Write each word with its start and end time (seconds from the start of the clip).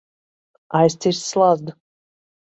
Aizcirst 0.79 1.27
slazdu. 1.27 1.75